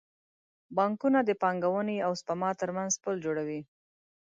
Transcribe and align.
بانکونه 0.75 1.19
د 1.23 1.31
پانګونې 1.41 1.97
او 2.05 2.11
سپما 2.21 2.49
ترمنځ 2.61 2.93
پل 3.03 3.15
جوړوي. 3.25 3.61